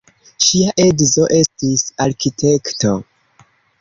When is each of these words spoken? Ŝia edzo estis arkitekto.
Ŝia 0.45 0.71
edzo 0.85 1.27
estis 1.39 1.83
arkitekto. 2.07 2.95